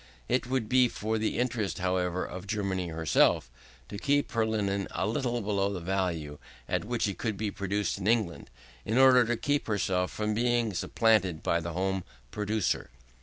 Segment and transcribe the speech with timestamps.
[0.27, 3.51] It would be for the interest, however, of Germany herself,
[3.87, 7.99] to keep her linen a little below the value at which it could be produced
[7.99, 8.49] in England,
[8.83, 12.89] in order to keep herself from being supplanted by the home producer.